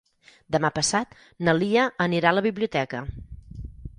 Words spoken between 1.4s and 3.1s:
na Lia anirà a la biblioteca.